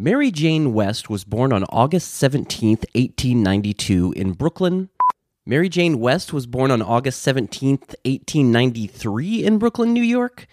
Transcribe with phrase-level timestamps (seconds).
[0.00, 4.90] Mary Jane West was born on August 17, 1892, in Brooklyn.
[5.44, 7.70] Mary Jane West was born on August 17,
[8.04, 10.46] 1893, in Brooklyn, New York.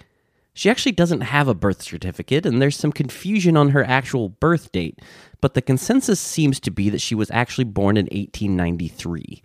[0.55, 4.71] She actually doesn't have a birth certificate, and there's some confusion on her actual birth
[4.71, 4.99] date,
[5.41, 9.43] but the consensus seems to be that she was actually born in 1893.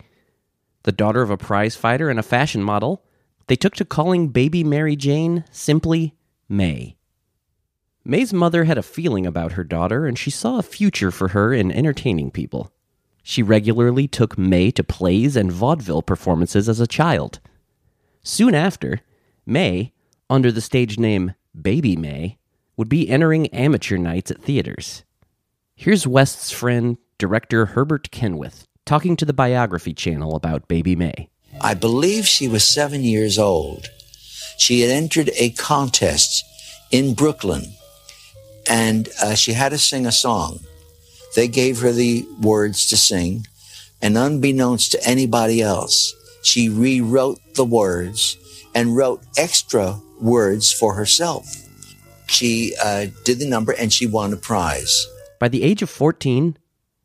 [0.81, 3.05] The daughter of a prize fighter and a fashion model,
[3.45, 6.15] they took to calling baby Mary Jane simply
[6.49, 6.95] Mae.
[8.03, 11.53] Mae's mother had a feeling about her daughter, and she saw a future for her
[11.53, 12.71] in entertaining people.
[13.21, 17.39] She regularly took Mae to plays and vaudeville performances as a child.
[18.23, 19.01] Soon after,
[19.45, 19.93] Mae,
[20.29, 22.39] under the stage name Baby Mae,
[22.75, 25.03] would be entering amateur nights at theaters.
[25.75, 31.29] Here's West's friend, director Herbert Kenwith, talking to the Biography Channel about Baby Mae.
[31.59, 33.87] I believe she was seven years old.
[34.57, 36.43] She had entered a contest
[36.91, 37.75] in Brooklyn
[38.69, 40.59] and uh, she had to sing a song.
[41.35, 43.47] They gave her the words to sing,
[44.01, 48.37] and unbeknownst to anybody else, she rewrote the words
[48.73, 51.45] and wrote extra words for herself.
[52.27, 55.05] She uh, did the number and she won a prize.
[55.39, 56.57] By the age of 14,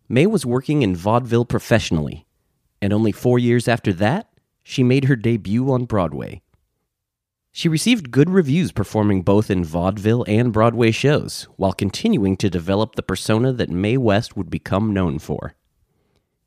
[0.09, 2.27] Mae was working in vaudeville professionally,
[2.81, 4.29] and only four years after that,
[4.63, 6.43] she made her debut on Broadway.
[7.57, 12.97] She received good reviews performing both in vaudeville and Broadway shows, while continuing to develop
[12.97, 15.55] the persona that Mae West would become known for.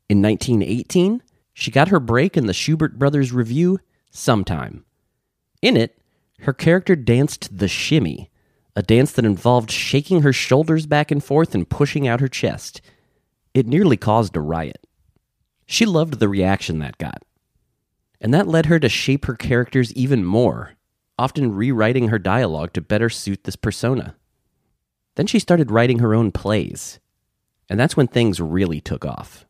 [0.07, 3.80] In 1918, she got her break in the Shubert Brothers revue,
[4.11, 4.85] Sometime.
[5.64, 5.99] In it,
[6.42, 8.30] her character danced the shimmy,
[8.76, 12.81] a dance that involved shaking her shoulders back and forth and pushing out her chest.
[13.55, 14.86] It nearly caused a riot.
[15.65, 17.23] She loved the reaction that got.
[18.21, 20.76] And that led her to shape her characters even more
[21.19, 24.15] often rewriting her dialogue to better suit this persona.
[25.15, 26.99] Then she started writing her own plays,
[27.69, 29.45] and that's when things really took off.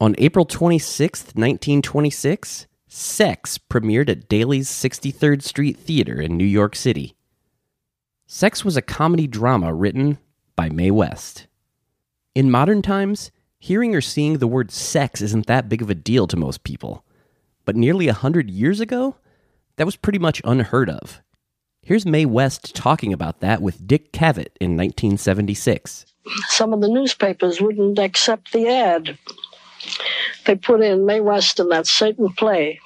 [0.00, 7.14] On April 26, 1926, Sex premiered at Daly's 63rd Street Theater in New York City.
[8.26, 10.18] Sex was a comedy drama written
[10.56, 11.46] by Mae West.
[12.34, 13.30] In modern times,
[13.60, 17.04] hearing or seeing the word sex isn't that big of a deal to most people.
[17.64, 19.14] But nearly a hundred years ago,
[19.80, 21.22] that was pretty much unheard of.
[21.80, 26.04] Here's Mae West talking about that with Dick Cavett in 1976.
[26.48, 29.16] Some of the newspapers wouldn't accept the ad.
[30.44, 32.78] They put in Mae West in that Satan play.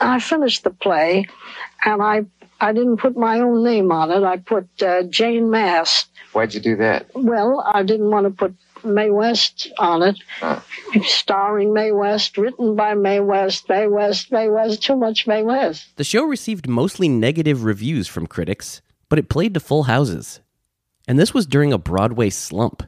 [0.00, 1.26] I finished the play,
[1.84, 2.24] and I
[2.60, 4.24] I didn't put my own name on it.
[4.24, 6.08] I put uh, Jane Mast.
[6.32, 7.06] Why'd you do that?
[7.14, 10.64] Well, I didn't want to put Mae West on it, ah.
[11.02, 15.96] starring Mae West, written by Mae West, Mae West, Mae West, too much Mae West.
[15.96, 20.40] The show received mostly negative reviews from critics, but it played to full houses.
[21.06, 22.82] And this was during a Broadway slump.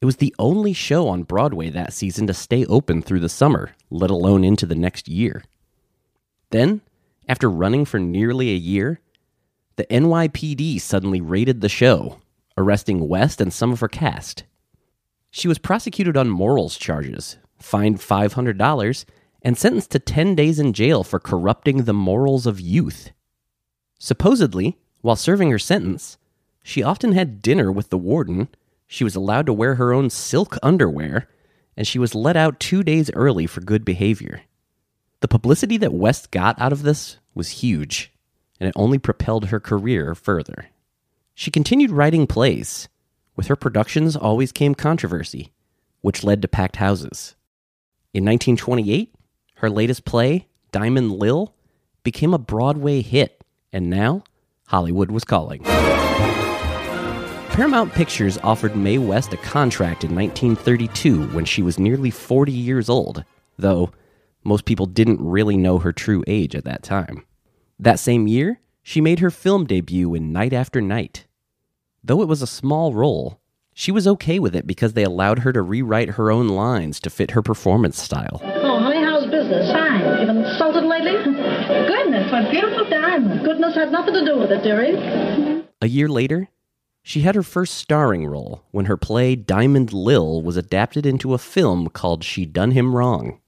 [0.00, 3.70] It was the only show on Broadway that season to stay open through the summer,
[3.90, 5.44] let alone into the next year.
[6.50, 6.82] Then,
[7.26, 9.00] after running for nearly a year,
[9.76, 12.20] the NYPD suddenly raided the show,
[12.56, 14.44] arresting West and some of her cast.
[15.36, 19.04] She was prosecuted on morals charges, fined $500,
[19.42, 23.10] and sentenced to 10 days in jail for corrupting the morals of youth.
[23.98, 26.18] Supposedly, while serving her sentence,
[26.62, 28.46] she often had dinner with the warden,
[28.86, 31.28] she was allowed to wear her own silk underwear,
[31.76, 34.42] and she was let out two days early for good behavior.
[35.18, 38.12] The publicity that West got out of this was huge,
[38.60, 40.66] and it only propelled her career further.
[41.34, 42.88] She continued writing plays,
[43.36, 45.52] with her productions always came controversy,
[46.00, 47.34] which led to packed houses.
[48.12, 49.14] In 1928,
[49.56, 51.54] her latest play, Diamond Lil,
[52.02, 53.42] became a Broadway hit,
[53.72, 54.22] and now
[54.68, 55.62] Hollywood was calling.
[57.54, 62.88] Paramount Pictures offered Mae West a contract in 1932 when she was nearly 40 years
[62.88, 63.24] old,
[63.56, 63.90] though
[64.42, 67.24] most people didn't really know her true age at that time.
[67.78, 71.23] That same year, she made her film debut in Night After Night,
[72.06, 73.40] Though it was a small role,
[73.72, 77.08] she was okay with it because they allowed her to rewrite her own lines to
[77.08, 78.40] fit her performance style.
[78.44, 79.72] Oh, honey, how's business?
[79.72, 80.20] Fine.
[80.20, 81.12] You been insulted lately?
[81.12, 83.42] Goodness, what beautiful diamonds.
[83.42, 85.64] Goodness had nothing to do with it, dearie.
[85.80, 86.48] A year later,
[87.06, 91.38] She had her first starring role when her play Diamond Lil was adapted into a
[91.38, 93.40] film called She Done Him Wrong.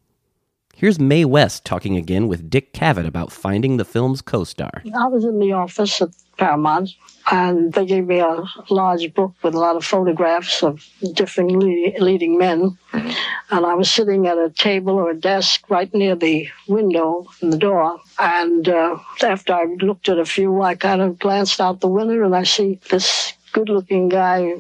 [0.79, 4.83] Here's Mae West talking again with Dick Cavett about finding the film's co star.
[4.95, 6.91] I was in the office at Paramount,
[7.33, 11.99] and they gave me a large book with a lot of photographs of different le-
[12.05, 12.77] leading men.
[12.93, 17.55] And I was sitting at a table or a desk right near the window and
[17.55, 17.99] the door.
[18.19, 22.23] And uh, after I looked at a few, I kind of glanced out the window
[22.23, 24.57] and I see this good looking guy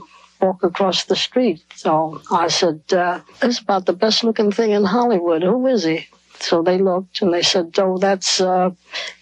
[0.46, 1.62] walk across the street.
[1.74, 5.42] So I said, uh, is about the best looking thing in Hollywood.
[5.42, 6.06] Who is he?
[6.40, 8.70] So they looked and they said, Oh, that's uh,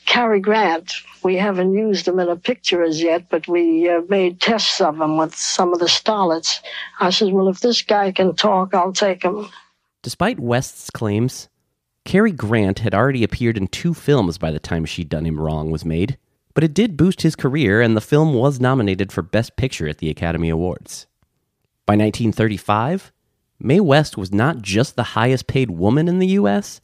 [0.06, 0.92] Cary Grant.
[1.22, 5.00] We haven't used him in a picture as yet, but we uh, made tests of
[5.00, 6.60] him with some of the starlets.
[7.00, 9.48] I said, Well, if this guy can talk, I'll take him.
[10.02, 11.48] Despite West's claims,
[12.04, 15.70] Cary Grant had already appeared in two films by the time She'd Done Him Wrong
[15.70, 16.18] was made,
[16.52, 19.98] but it did boost his career, and the film was nominated for Best Picture at
[19.98, 21.06] the Academy Awards.
[21.86, 23.12] By 1935,
[23.60, 26.80] Mae West was not just the highest paid woman in the U.S.,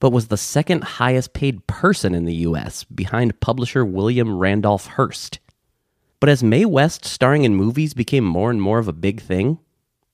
[0.00, 5.40] but was the second highest paid person in the U.S., behind publisher William Randolph Hearst.
[6.20, 9.58] But as Mae West starring in movies became more and more of a big thing,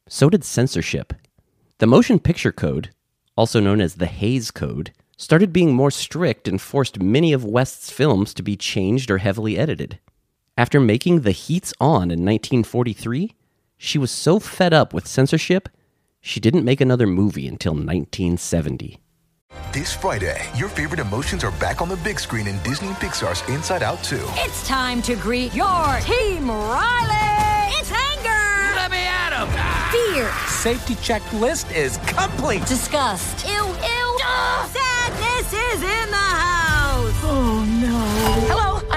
[0.09, 1.13] so did censorship.
[1.79, 2.91] The Motion Picture Code,
[3.37, 7.91] also known as the Hays Code, started being more strict and forced many of West's
[7.91, 9.99] films to be changed or heavily edited.
[10.57, 13.35] After making The Heat's On in 1943,
[13.77, 15.69] she was so fed up with censorship,
[16.21, 18.99] she didn't make another movie until 1970.
[19.73, 23.83] This Friday, your favorite emotions are back on the big screen in Disney Pixar's Inside
[23.83, 24.17] Out 2.
[24.37, 27.75] It's time to greet your team, Riley!
[27.79, 28.75] It's anger!
[28.77, 29.49] Let me at him!
[29.93, 30.31] Fear!
[30.49, 32.65] Safety checklist is complete.
[32.67, 33.47] Disgust!
[33.47, 34.19] Ew, ew!
[34.73, 37.21] Sadness is in the house!
[37.25, 37.99] Oh no.
[38.49, 38.64] Hello,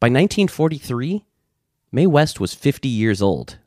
[0.00, 1.26] By 1943,
[1.92, 3.58] Mae West was 50 years old.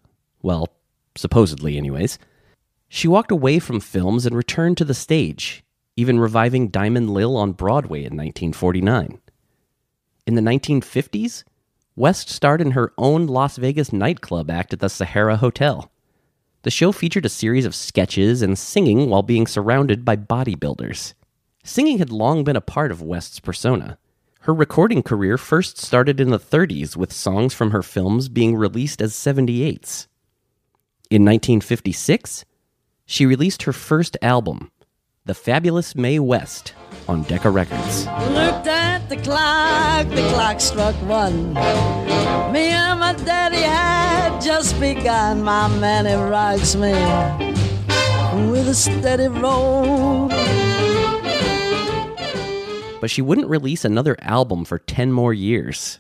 [0.41, 0.67] Well,
[1.15, 2.17] supposedly, anyways.
[2.89, 5.63] She walked away from films and returned to the stage,
[5.95, 9.19] even reviving Diamond Lil on Broadway in 1949.
[10.25, 11.43] In the 1950s,
[11.95, 15.91] West starred in her own Las Vegas nightclub act at the Sahara Hotel.
[16.63, 21.13] The show featured a series of sketches and singing while being surrounded by bodybuilders.
[21.63, 23.99] Singing had long been a part of West's persona.
[24.43, 29.01] Her recording career first started in the 30s with songs from her films being released
[29.01, 30.07] as 78s.
[31.09, 32.43] In 1956,
[33.05, 34.69] she released her first album,
[35.23, 36.73] The Fabulous Mae West,
[37.07, 38.05] on Decca Records.
[38.05, 41.53] Looked at the clock, the clock struck one.
[42.51, 45.41] Me and my daddy had just begun.
[45.41, 46.91] My man, he rocks me
[48.51, 50.29] with a steady roll.
[53.03, 55.99] But she wouldn't release another album for 10 more years.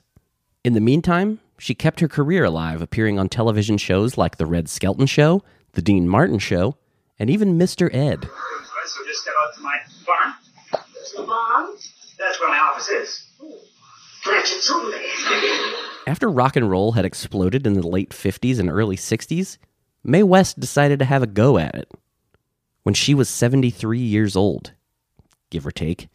[0.63, 4.69] In the meantime, she kept her career alive, appearing on television shows like The Red
[4.69, 5.43] Skelton Show,
[5.73, 6.77] The Dean Martin Show,
[7.19, 7.93] and even Mr.
[7.93, 8.23] Ed.
[8.85, 10.33] So just step out to my barn.
[10.93, 11.73] There's the barn?
[12.17, 13.27] That's where my office is.
[14.23, 14.71] Blanchett's.
[16.07, 19.57] After rock and roll had exploded in the late 50s and early 60s,
[20.05, 21.91] Mae West decided to have a go at it.
[22.83, 24.71] When she was 73 years old,
[25.49, 26.07] give or take.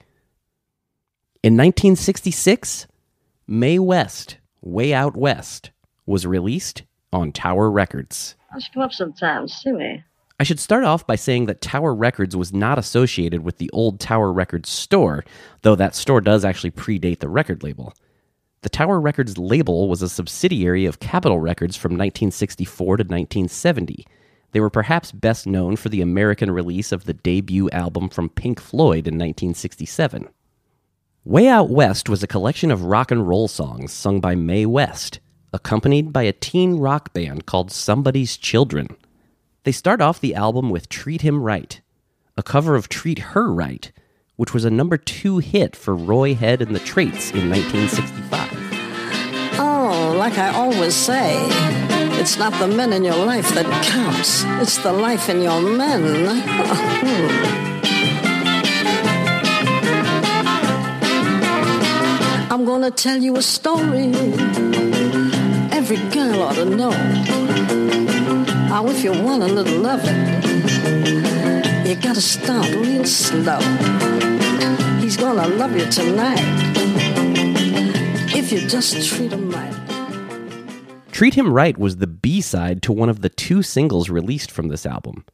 [1.49, 2.87] In 1966,
[3.47, 5.71] Mae West, Way Out West,
[6.05, 8.35] was released on Tower Records.
[8.55, 10.05] I should come up sometimes, see me.
[10.38, 13.99] I should start off by saying that Tower Records was not associated with the old
[13.99, 15.25] Tower Records store,
[15.62, 17.95] though that store does actually predate the record label.
[18.61, 24.05] The Tower Records label was a subsidiary of Capitol Records from 1964 to 1970.
[24.52, 28.61] They were perhaps best known for the American release of the debut album from Pink
[28.61, 30.28] Floyd in 1967.
[31.25, 35.21] Way Out West was a collection of rock and roll songs sung by Mae West,
[35.53, 38.89] accompanied by a teen rock band called Somebody's Children.
[39.65, 41.81] They start off the album with Treat Him Right,
[42.37, 43.93] a cover of Treat Her Right,
[44.37, 49.59] which was a number two hit for Roy Head and the Traits in 1965.
[49.59, 51.37] Oh, like I always say,
[52.19, 56.59] it's not the men in your life that counts, it's the life in your men.
[57.01, 57.78] Hmm.
[62.59, 64.12] I'm gonna tell you a story
[65.71, 66.91] every girl ought to know.
[66.91, 70.17] Now, if you want a little loving,
[71.87, 73.61] you gotta start real slow.
[74.99, 76.43] He's gonna love you tonight
[78.35, 81.12] if you just treat him right.
[81.12, 84.67] Treat Him Right was the B side to one of the two singles released from
[84.67, 85.25] this album.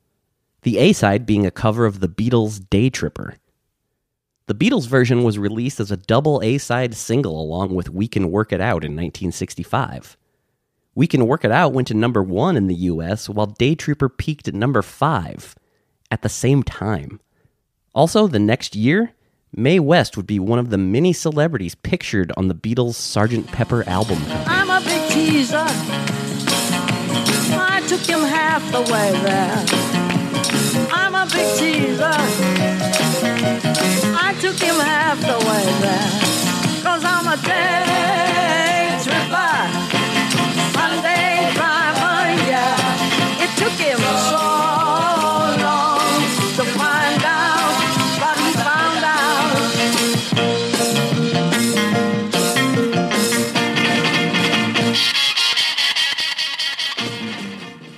[0.60, 3.36] The A side being a cover of the Beatles' Day Tripper.
[4.46, 8.30] The Beatles version was released as a double A side single along with We Can
[8.30, 10.18] Work It Out in 1965.
[10.94, 14.10] We Can Work It Out went to number one in the US, while Day Tripper
[14.10, 15.54] peaked at number five
[16.10, 17.20] at the same time.
[17.94, 19.12] Also, the next year,
[19.56, 23.46] Mae West would be one of the many celebrities pictured on the Beatles' Sgt.
[23.46, 24.44] Pepper album cover.
[24.46, 25.64] I'm a big teaser.
[27.56, 29.93] I took him half the way there.
[30.92, 32.16] I'm a big teaser.
[34.26, 36.10] I took him half the way there.
[36.82, 39.56] Cause I'm a day tripper.
[40.74, 42.18] Sunday driver,
[42.50, 43.44] yeah.
[43.44, 43.98] It took him
[44.30, 44.44] so
[45.64, 46.22] long
[46.58, 47.74] to find out,
[48.20, 49.58] but he found out.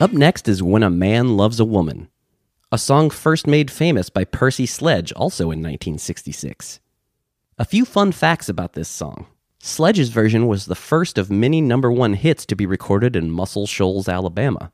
[0.01, 2.09] Up next is When a Man Loves a Woman,
[2.77, 6.79] a song first made famous by Percy Sledge, also in 1966.
[7.57, 9.29] A few fun facts about this song.
[9.59, 13.67] Sledge's version was the first of many number one hits to be recorded in Muscle
[13.67, 14.73] Shoals, Alabama.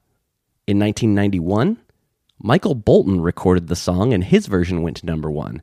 [0.67, 1.79] In 1991,
[2.41, 5.63] Michael Bolton recorded the song and his version went to number one,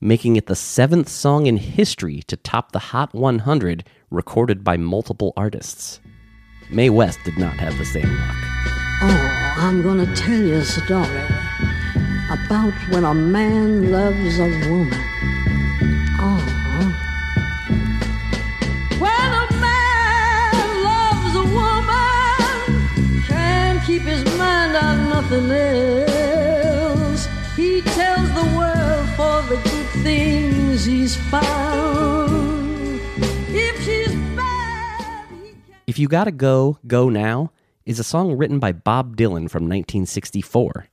[0.00, 5.32] making it the seventh song in history to top the Hot 100 recorded by multiple
[5.36, 5.98] artists.
[6.70, 8.36] Mae West did not have the same luck.
[9.02, 11.39] Oh, I'm gonna tell you a story
[12.30, 15.04] about when a man loves a woman.
[16.20, 16.38] Oh.
[19.00, 27.26] When a man loves a woman, can't keep his mind on nothing else.
[27.56, 33.00] He tells the world for the good things he's found.
[33.48, 35.34] If she's bad,
[35.88, 37.50] If You Gotta Go, Go Now
[37.84, 40.86] is a song written by Bob Dylan from 1964.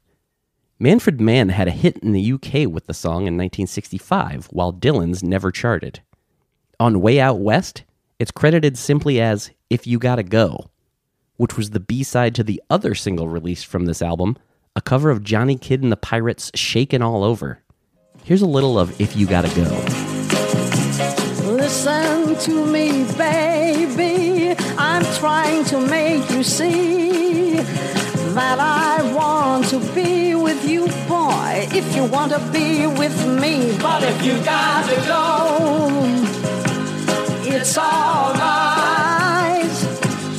[0.80, 5.24] Manfred Mann had a hit in the UK with the song in 1965, while Dylan's
[5.24, 6.02] never charted.
[6.80, 7.84] On Way Out West,
[8.20, 10.70] it's credited simply as If You Gotta Go,
[11.38, 14.38] which was the B side to the other single released from this album,
[14.76, 17.64] a cover of Johnny Kidd and the Pirates' Shakin' All Over.
[18.24, 19.64] Here's a little of If You Gotta Go.
[21.54, 24.56] Listen to me, baby.
[24.78, 27.56] I'm trying to make you see
[28.36, 30.07] that I want to be
[30.58, 31.68] with you, boy.
[31.72, 36.02] If you want to be with me, but if you gotta go,
[37.44, 39.66] it's alright.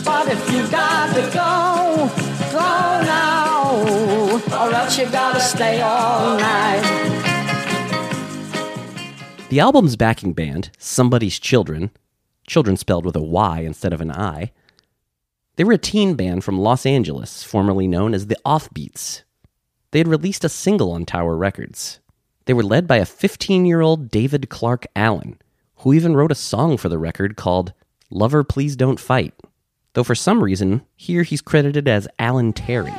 [0.04, 2.10] But if you gotta go,
[2.52, 7.04] go now, or else you gotta stay all night.
[9.50, 11.90] The album's backing band, Somebody's Children,
[12.46, 14.52] children spelled with a Y instead of an I,
[15.56, 19.22] they were a teen band from Los Angeles, formerly known as the Offbeats.
[19.90, 22.00] They had released a single on Tower Records.
[22.44, 25.38] They were led by a 15 year old David Clark Allen,
[25.76, 27.72] who even wrote a song for the record called
[28.10, 29.34] Lover Please Don't Fight.
[29.94, 32.92] Though for some reason, here he's credited as Alan Terry.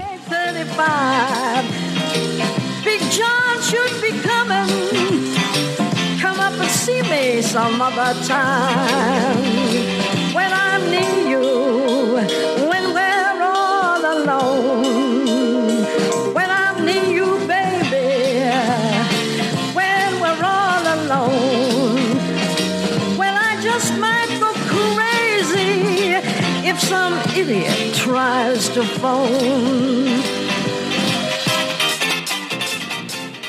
[7.42, 9.38] Some other time.
[10.36, 12.59] When I'm near you,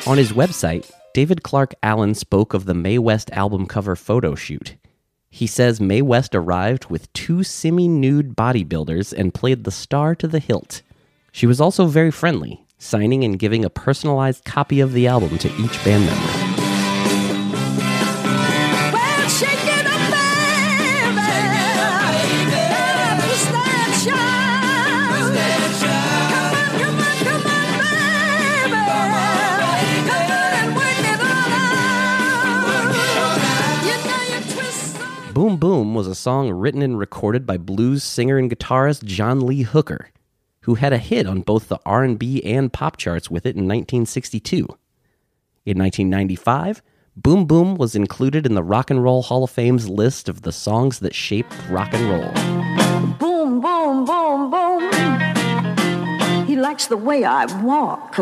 [0.06, 4.76] On his website, David Clark Allen spoke of the Mae West album cover photo shoot.
[5.28, 10.26] He says Mae West arrived with two semi nude bodybuilders and played the star to
[10.26, 10.80] the hilt.
[11.30, 15.48] She was also very friendly, signing and giving a personalized copy of the album to
[15.60, 16.49] each band member.
[35.40, 39.62] Boom Boom was a song written and recorded by blues singer and guitarist John Lee
[39.62, 40.10] Hooker,
[40.64, 44.58] who had a hit on both the R&B and pop charts with it in 1962.
[45.64, 46.82] In 1995,
[47.16, 50.52] Boom Boom was included in the Rock and Roll Hall of Fame's list of the
[50.52, 52.32] songs that shaped rock and roll.
[53.14, 54.90] Boom, boom, boom, boom.
[56.44, 58.16] He likes the way I walk.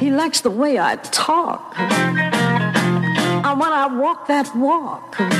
[0.00, 2.31] He likes the way I talk.
[3.52, 5.30] And when I walk that walk, and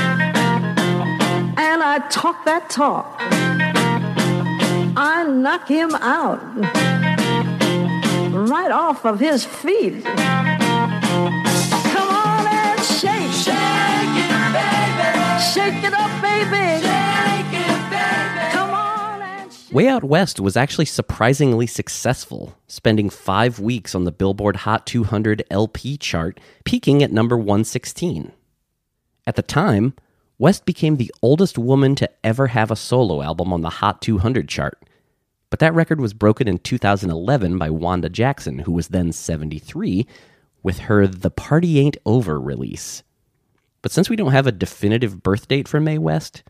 [1.81, 3.15] I talk that talk,
[4.95, 6.39] I knock him out
[8.31, 10.05] right off of his feet.
[10.05, 13.33] Come on and shake.
[13.33, 15.41] Shake it, baby.
[15.51, 16.85] Shake it up, baby.
[16.85, 17.02] Shake
[19.73, 25.43] Way Out West was actually surprisingly successful, spending five weeks on the Billboard Hot 200
[25.49, 28.31] LP chart, peaking at number 116.
[29.25, 29.95] At the time,
[30.37, 34.47] West became the oldest woman to ever have a solo album on the Hot 200
[34.47, 34.77] chart.
[35.49, 40.05] But that record was broken in 2011 by Wanda Jackson, who was then 73,
[40.61, 43.01] with her The Party Ain't Over release.
[43.81, 46.43] But since we don't have a definitive birth date for Mae West,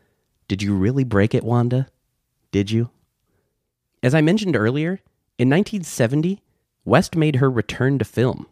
[0.50, 1.88] did you really break it, Wanda?
[2.52, 2.90] Did you?
[4.04, 5.00] As I mentioned earlier,
[5.40, 6.42] in 1970,
[6.84, 8.48] West made her return to film.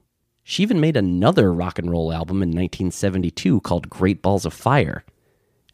[0.46, 5.04] She even made another rock and roll album in 1972 called Great Balls of Fire.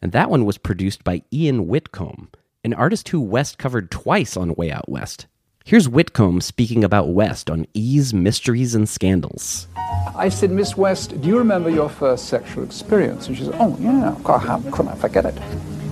[0.02, 2.28] And that one was produced by Ian Whitcomb,
[2.64, 5.28] an artist who West covered twice on Way Out West.
[5.64, 9.68] Here's Whitcomb speaking about West on E's Mysteries and Scandals.
[10.16, 13.28] I said, Miss West, do you remember your first sexual experience?
[13.28, 15.38] And she said, Oh, yeah, God, how could I forget it?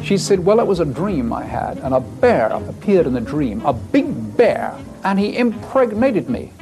[0.07, 3.21] She said, Well, it was a dream I had, and a bear appeared in the
[3.21, 4.73] dream, a big bear,
[5.03, 6.53] and he impregnated me.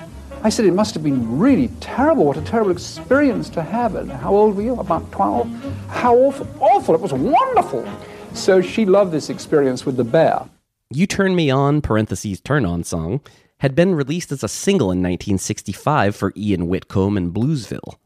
[0.43, 2.25] I said, It must have been really terrible.
[2.25, 3.97] What a terrible experience to have.
[3.97, 4.81] And how old were you?
[4.81, 5.89] About 12?
[5.91, 6.49] How awful.
[6.59, 6.95] Awful.
[6.95, 7.87] It was wonderful.
[8.33, 10.49] So she loved this experience with the bear.
[10.89, 13.21] You Turn Me On, parentheses, Turn On song,
[13.59, 17.97] had been released as a single in 1965 for Ian Whitcomb and Bluesville.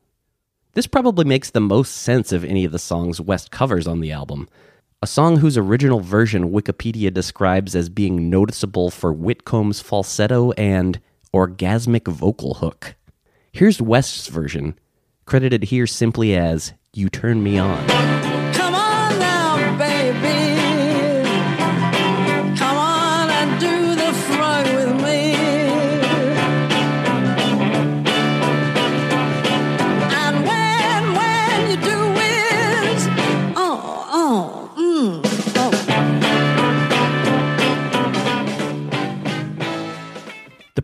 [0.73, 4.11] This probably makes the most sense of any of the songs West covers on the
[4.11, 4.49] album.
[5.01, 11.01] A song whose original version Wikipedia describes as being noticeable for Whitcomb's falsetto and
[11.33, 12.97] orgasmic vocal hook.
[13.53, 14.77] Here's West's version,
[15.25, 18.28] credited here simply as You Turn Me On.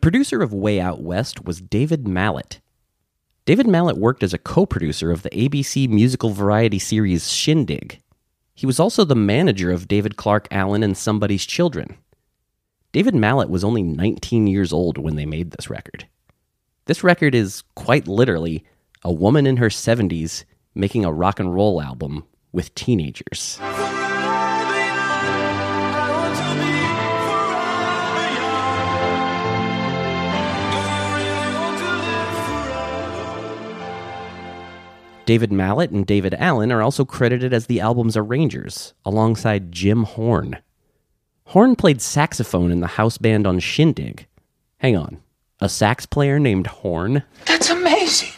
[0.05, 2.61] Producer of Way Out West was David Mallet.
[3.47, 8.03] David Mallet worked as a co producer of the ABC musical variety series Shindig.
[8.55, 11.97] He was also the manager of David Clark Allen and Somebody's Children.
[12.93, 16.07] David Mallet was only 19 years old when they made this record.
[16.85, 18.63] This record is quite literally
[19.05, 23.59] a woman in her 70s making a rock and roll album with teenagers.
[35.27, 40.59] David Mallet and David Allen are also credited as the album's arrangers, alongside Jim Horn.
[41.47, 44.27] Horn played saxophone in the house band on Shindig.
[44.79, 45.23] Hang on,
[45.61, 47.23] a sax player named Horn?
[47.47, 48.33] That's amazing.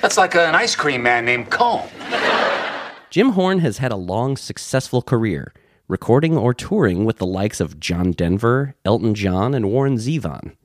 [0.00, 1.88] That's like an ice cream man named Cone.
[3.10, 5.52] Jim Horn has had a long, successful career,
[5.88, 10.56] recording or touring with the likes of John Denver, Elton John, and Warren Zevon.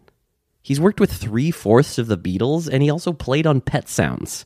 [0.61, 4.45] He's worked with three fourths of the Beatles, and he also played on Pet Sounds.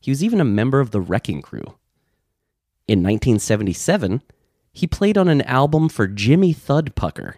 [0.00, 1.74] He was even a member of the Wrecking Crew.
[2.86, 4.22] In 1977,
[4.72, 7.34] he played on an album for Jimmy Thudpucker,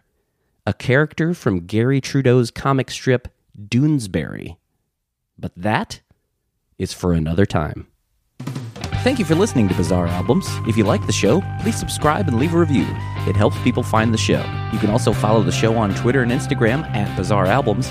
[0.66, 4.56] a character from Garry Trudeau's comic strip Doonesbury.
[5.38, 6.00] But that
[6.78, 7.86] is for another time.
[9.02, 10.46] Thank you for listening to Bizarre Albums.
[10.68, 12.86] If you like the show, please subscribe and leave a review.
[13.26, 14.44] It helps people find the show.
[14.72, 17.90] You can also follow the show on Twitter and Instagram at Bizarre Albums,